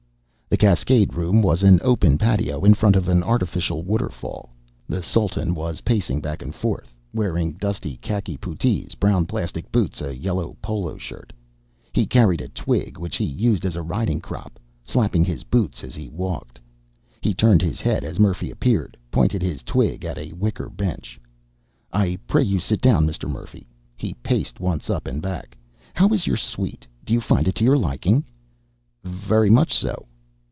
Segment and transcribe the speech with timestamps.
[0.51, 4.49] The Cascade Room was an open patio in front of an artificial waterfall.
[4.85, 10.13] The Sultan was pacing back and forth, wearing dusty khaki puttees, brown plastic boots, a
[10.15, 11.31] yellow polo shirt.
[11.93, 15.95] He carried a twig which he used as a riding crop, slapping his boots as
[15.95, 16.59] he walked.
[17.21, 21.17] He turned his head as Murphy appeared, pointed his twig at a wicker bench.
[21.93, 23.29] "I pray you sit down, Mr.
[23.29, 25.57] Murphy." He paced once up and back.
[25.93, 26.85] "How is your suite?
[27.07, 28.25] You find it to your liking?"
[29.01, 30.07] "Very much so."